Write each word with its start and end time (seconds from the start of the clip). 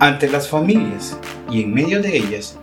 Ante 0.00 0.28
las 0.28 0.48
familias 0.48 1.16
y 1.50 1.60
en 1.60 1.74
medio 1.74 2.00
de 2.00 2.16
ellas, 2.16 2.56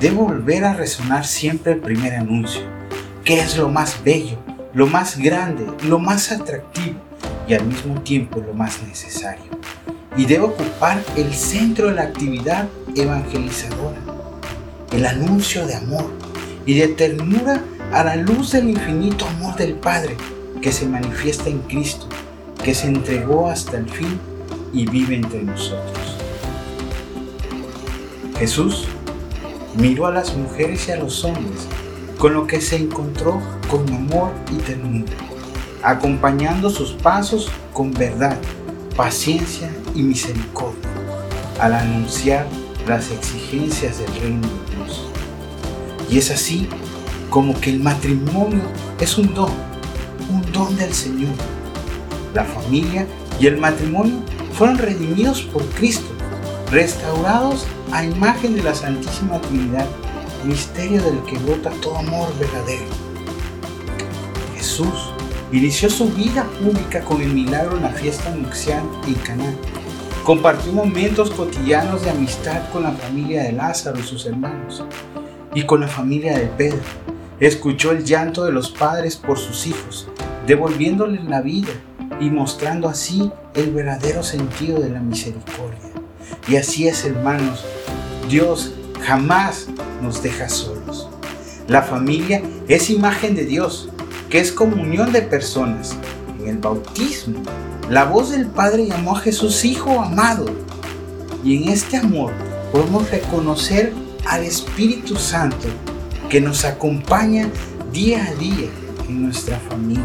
debe 0.00 0.14
volver 0.14 0.64
a 0.64 0.74
resonar 0.74 1.26
siempre 1.26 1.72
el 1.72 1.80
primer 1.80 2.14
anuncio, 2.14 2.62
que 3.24 3.40
es 3.40 3.56
lo 3.56 3.68
más 3.68 4.04
bello, 4.04 4.38
lo 4.72 4.86
más 4.86 5.18
grande, 5.18 5.66
lo 5.82 5.98
más 5.98 6.30
atractivo 6.30 7.00
y 7.48 7.54
al 7.54 7.66
mismo 7.66 8.00
tiempo 8.02 8.40
lo 8.40 8.54
más 8.54 8.80
necesario. 8.84 9.46
Y 10.16 10.26
debe 10.26 10.44
ocupar 10.44 11.02
el 11.16 11.34
centro 11.34 11.88
de 11.88 11.94
la 11.94 12.02
actividad 12.02 12.68
evangelizadora, 12.94 13.98
el 14.92 15.06
anuncio 15.06 15.66
de 15.66 15.74
amor 15.74 16.08
y 16.66 16.74
de 16.78 16.86
ternura 16.86 17.64
a 17.92 18.04
la 18.04 18.14
luz 18.14 18.52
del 18.52 18.68
infinito 18.68 19.26
amor 19.26 19.56
del 19.56 19.74
Padre 19.74 20.16
que 20.62 20.70
se 20.70 20.86
manifiesta 20.86 21.48
en 21.48 21.58
Cristo, 21.62 22.08
que 22.62 22.76
se 22.76 22.86
entregó 22.86 23.50
hasta 23.50 23.76
el 23.76 23.90
fin 23.90 24.20
y 24.72 24.86
vive 24.86 25.16
entre 25.16 25.42
nosotros. 25.42 26.15
Jesús 28.38 28.84
miró 29.76 30.06
a 30.06 30.12
las 30.12 30.36
mujeres 30.36 30.88
y 30.88 30.92
a 30.92 30.96
los 30.96 31.24
hombres, 31.24 31.66
con 32.18 32.34
lo 32.34 32.46
que 32.46 32.60
se 32.60 32.76
encontró 32.76 33.40
con 33.70 33.88
amor 33.92 34.30
y 34.52 34.56
ternura, 34.56 35.12
acompañando 35.82 36.68
sus 36.68 36.92
pasos 36.92 37.48
con 37.72 37.92
verdad, 37.92 38.36
paciencia 38.94 39.70
y 39.94 40.02
misericordia, 40.02 40.90
al 41.60 41.74
anunciar 41.74 42.46
las 42.86 43.10
exigencias 43.10 43.98
del 43.98 44.14
reino 44.20 44.46
de 44.48 44.76
Dios. 44.76 45.06
Y 46.10 46.18
es 46.18 46.30
así 46.30 46.68
como 47.30 47.58
que 47.58 47.70
el 47.70 47.80
matrimonio 47.80 48.62
es 49.00 49.16
un 49.16 49.32
don, 49.32 49.50
un 50.30 50.52
don 50.52 50.76
del 50.76 50.92
Señor. 50.92 51.34
La 52.34 52.44
familia 52.44 53.06
y 53.40 53.46
el 53.46 53.56
matrimonio 53.56 54.16
fueron 54.52 54.76
redimidos 54.76 55.40
por 55.40 55.62
Cristo 55.70 56.06
restaurados 56.70 57.66
a 57.92 58.04
imagen 58.04 58.54
de 58.54 58.62
la 58.62 58.74
Santísima 58.74 59.40
Trinidad, 59.40 59.86
misterio 60.44 61.02
del 61.02 61.22
que 61.24 61.38
brota 61.38 61.70
todo 61.82 61.98
amor 61.98 62.28
verdadero. 62.38 62.84
Jesús 64.56 65.12
inició 65.52 65.88
su 65.88 66.08
vida 66.10 66.44
pública 66.60 67.00
con 67.00 67.20
el 67.20 67.32
milagro 67.32 67.76
en 67.76 67.84
la 67.84 67.90
fiesta 67.90 68.30
nupcial 68.30 68.82
en 69.06 69.14
Caná. 69.14 69.54
Compartió 70.24 70.72
momentos 70.72 71.30
cotidianos 71.30 72.02
de 72.02 72.10
amistad 72.10 72.68
con 72.72 72.82
la 72.82 72.92
familia 72.92 73.44
de 73.44 73.52
Lázaro 73.52 73.98
y 73.98 74.02
sus 74.02 74.26
hermanos 74.26 74.84
y 75.54 75.62
con 75.64 75.80
la 75.80 75.88
familia 75.88 76.36
de 76.36 76.46
Pedro. 76.46 76.80
Escuchó 77.38 77.92
el 77.92 78.04
llanto 78.04 78.44
de 78.44 78.52
los 78.52 78.70
padres 78.70 79.16
por 79.16 79.38
sus 79.38 79.66
hijos, 79.66 80.08
devolviéndoles 80.46 81.24
la 81.24 81.42
vida 81.42 81.72
y 82.20 82.30
mostrando 82.30 82.88
así 82.88 83.30
el 83.54 83.70
verdadero 83.70 84.22
sentido 84.22 84.80
de 84.80 84.90
la 84.90 85.00
misericordia. 85.00 85.92
Y 86.48 86.56
así 86.56 86.88
es, 86.88 87.04
hermanos, 87.04 87.64
Dios 88.28 88.72
jamás 89.02 89.66
nos 90.02 90.22
deja 90.22 90.48
solos. 90.48 91.08
La 91.68 91.82
familia 91.82 92.42
es 92.68 92.90
imagen 92.90 93.34
de 93.34 93.44
Dios, 93.44 93.88
que 94.30 94.40
es 94.40 94.52
comunión 94.52 95.12
de 95.12 95.22
personas. 95.22 95.96
En 96.40 96.48
el 96.48 96.58
bautismo, 96.58 97.40
la 97.88 98.04
voz 98.04 98.30
del 98.30 98.46
Padre 98.46 98.86
llamó 98.86 99.16
a 99.16 99.20
Jesús 99.20 99.64
Hijo 99.64 100.00
amado. 100.00 100.46
Y 101.44 101.62
en 101.62 101.68
este 101.68 101.96
amor 101.96 102.32
podemos 102.72 103.10
reconocer 103.10 103.92
al 104.26 104.44
Espíritu 104.44 105.16
Santo 105.16 105.68
que 106.28 106.40
nos 106.40 106.64
acompaña 106.64 107.48
día 107.92 108.26
a 108.26 108.34
día 108.34 108.68
en 109.08 109.22
nuestra 109.22 109.58
familia. 109.60 110.04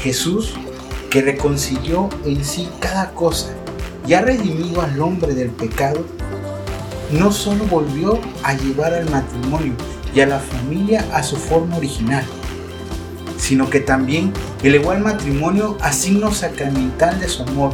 Jesús 0.00 0.54
que 1.10 1.22
reconcilió 1.22 2.08
en 2.24 2.44
sí 2.44 2.68
cada 2.80 3.10
cosa 3.12 3.54
ya 4.06 4.20
redimido 4.20 4.82
al 4.82 5.00
hombre 5.00 5.34
del 5.34 5.50
pecado, 5.50 6.04
no 7.12 7.30
solo 7.32 7.64
volvió 7.66 8.18
a 8.42 8.54
llevar 8.54 8.94
al 8.94 9.08
matrimonio 9.10 9.74
y 10.14 10.20
a 10.20 10.26
la 10.26 10.38
familia 10.38 11.06
a 11.12 11.22
su 11.22 11.36
forma 11.36 11.76
original, 11.76 12.24
sino 13.38 13.68
que 13.70 13.80
también 13.80 14.32
elevó 14.62 14.92
al 14.92 15.00
matrimonio 15.00 15.76
a 15.80 15.92
signo 15.92 16.32
sacramental 16.32 17.18
de 17.20 17.28
su 17.28 17.42
amor 17.42 17.72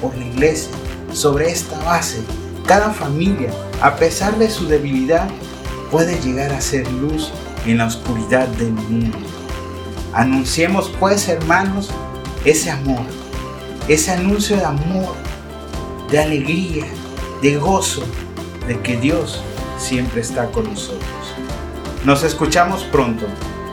por 0.00 0.16
la 0.16 0.24
iglesia. 0.24 0.70
Sobre 1.12 1.50
esta 1.50 1.78
base, 1.84 2.20
cada 2.66 2.90
familia, 2.90 3.50
a 3.80 3.96
pesar 3.96 4.38
de 4.38 4.50
su 4.50 4.66
debilidad, 4.66 5.28
puede 5.90 6.20
llegar 6.20 6.52
a 6.52 6.60
ser 6.60 6.90
luz 6.92 7.30
en 7.66 7.78
la 7.78 7.86
oscuridad 7.86 8.48
del 8.48 8.72
mundo. 8.72 9.18
Anunciemos 10.14 10.90
pues, 10.98 11.28
hermanos, 11.28 11.90
ese 12.44 12.70
amor, 12.70 13.02
ese 13.88 14.10
anuncio 14.12 14.56
de 14.56 14.64
amor 14.64 15.14
de 16.10 16.18
alegría, 16.18 16.84
de 17.40 17.56
gozo, 17.56 18.02
de 18.66 18.80
que 18.80 18.96
Dios 18.96 19.42
siempre 19.78 20.20
está 20.20 20.50
con 20.50 20.64
nosotros. 20.64 21.02
Nos 22.04 22.22
escuchamos 22.22 22.84
pronto. 22.84 23.26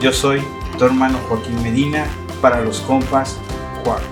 Yo 0.00 0.12
soy 0.12 0.42
tu 0.78 0.84
hermano 0.84 1.18
Joaquín 1.28 1.62
Medina 1.62 2.06
para 2.40 2.60
los 2.60 2.80
compas 2.80 3.36
Juan. 3.84 4.02